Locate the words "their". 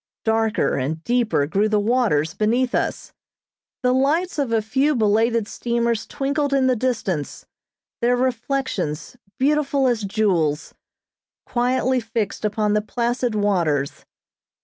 8.01-8.15